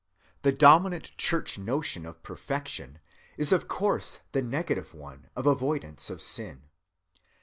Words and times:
(180) 0.41 0.41
The 0.41 0.57
dominant 0.57 1.03
Church 1.15 1.59
notion 1.59 2.07
of 2.07 2.23
perfection 2.23 2.97
is 3.37 3.53
of 3.53 3.67
course 3.67 4.21
the 4.31 4.41
negative 4.41 4.95
one 4.95 5.29
of 5.35 5.45
avoidance 5.45 6.09
of 6.09 6.23
sin. 6.23 6.63